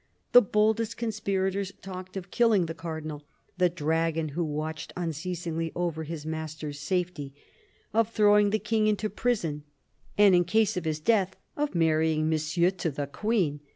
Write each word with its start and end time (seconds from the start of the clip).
The 0.31 0.41
boldest 0.41 0.97
conspirators 0.97 1.71
talked 1.79 2.17
of 2.17 2.31
killing 2.31 2.65
the 2.65 2.73
Cardinal," 2.73 3.23
the 3.59 3.69
dragon 3.69 4.29
who 4.29 4.43
watched 4.43 4.91
unceasingly 4.97 5.71
over 5.75 6.05
his 6.05 6.25
master's 6.25 6.79
safety"; 6.79 7.35
of 7.93 8.09
throwing 8.11 8.49
the 8.49 8.57
King 8.57 8.87
into 8.87 9.11
prison, 9.11 9.61
and 10.17 10.33
in 10.33 10.43
case 10.43 10.75
of 10.75 10.85
his 10.85 10.99
death 10.99 11.35
of 11.55 11.75
marrying 11.75 12.27
Monsieur 12.29 12.71
to 12.71 12.89
the 12.89 13.05
Queen. 13.05 13.59